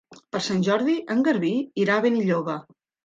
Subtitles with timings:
[0.35, 1.51] Per Sant Jordi en Garbí
[1.85, 2.57] irà a Benilloba.